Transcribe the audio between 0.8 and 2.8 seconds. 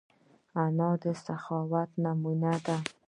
د سخاوت نمونه ده